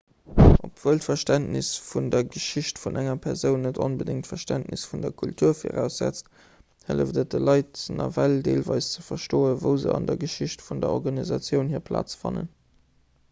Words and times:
obwuel 0.67 0.99
d'verständnis 1.01 1.67
vun 1.87 2.05
der 2.13 2.23
geschicht 2.35 2.79
vun 2.83 2.95
enger 3.01 3.11
persoun 3.25 3.65
net 3.65 3.79
onbedéngt 3.87 4.25
d'verständnis 4.27 4.85
vun 4.93 5.03
der 5.05 5.13
kultur 5.21 5.51
viraussetzt 5.59 6.31
hëlleft 6.87 7.19
et 7.23 7.35
de 7.35 7.41
leit 7.49 7.81
nawell 7.99 8.35
deelweis 8.49 8.87
ze 8.95 9.05
verstoen 9.09 9.61
wou 9.65 9.75
se 9.83 9.91
an 9.99 10.07
der 10.13 10.17
geschicht 10.25 10.65
vun 10.69 10.81
der 10.85 10.97
organisatioun 10.97 11.71
hir 11.75 11.83
plaz 11.91 12.17
fannen 12.23 12.51